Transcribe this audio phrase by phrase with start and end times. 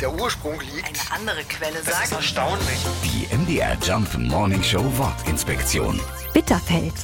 [0.00, 0.86] der Ursprung liegt.
[0.86, 2.12] Eine andere Quelle Das ist sagt.
[2.12, 2.78] erstaunlich.
[3.04, 6.00] Die MDR Jump Morning Show Wortinspektion.
[6.32, 6.94] Bitterfeld.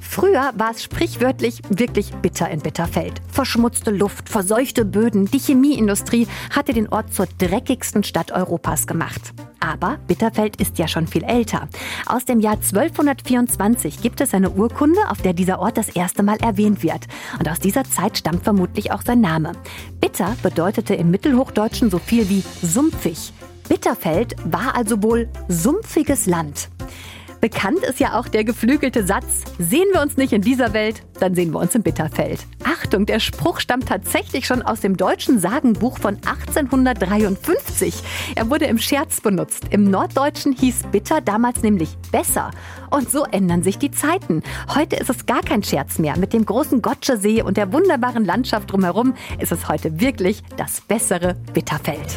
[0.00, 3.20] Früher war es sprichwörtlich wirklich bitter in Bitterfeld.
[3.30, 9.34] Verschmutzte Luft, verseuchte Böden, die Chemieindustrie hatte den Ort zur dreckigsten Stadt Europas gemacht.
[9.66, 11.68] Aber Bitterfeld ist ja schon viel älter.
[12.06, 16.36] Aus dem Jahr 1224 gibt es eine Urkunde, auf der dieser Ort das erste Mal
[16.36, 17.08] erwähnt wird.
[17.40, 19.52] Und aus dieser Zeit stammt vermutlich auch sein Name.
[20.00, 23.32] Bitter bedeutete im Mittelhochdeutschen so viel wie sumpfig.
[23.68, 26.68] Bitterfeld war also wohl sumpfiges Land.
[27.46, 31.36] Bekannt ist ja auch der geflügelte Satz, sehen wir uns nicht in dieser Welt, dann
[31.36, 32.44] sehen wir uns im Bitterfeld.
[32.64, 38.02] Achtung, der Spruch stammt tatsächlich schon aus dem deutschen Sagenbuch von 1853.
[38.34, 39.66] Er wurde im Scherz benutzt.
[39.70, 42.50] Im Norddeutschen hieß Bitter damals nämlich besser.
[42.90, 44.42] Und so ändern sich die Zeiten.
[44.74, 46.18] Heute ist es gar kein Scherz mehr.
[46.18, 51.36] Mit dem großen Gotschesee und der wunderbaren Landschaft drumherum ist es heute wirklich das bessere
[51.54, 52.16] Bitterfeld.